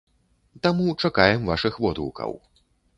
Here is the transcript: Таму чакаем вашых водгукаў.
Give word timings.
Таму 0.67 0.95
чакаем 1.05 1.47
вашых 1.53 1.73
водгукаў. 1.87 2.31